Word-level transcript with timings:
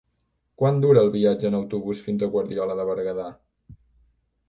Quant 0.61 0.79
dura 0.85 1.03
el 1.09 1.11
viatge 1.17 1.47
en 1.51 1.59
autobús 1.59 2.03
fins 2.09 2.25
a 2.25 2.33
Guardiola 2.37 2.81
de 2.83 2.91
Berguedà? 2.91 3.31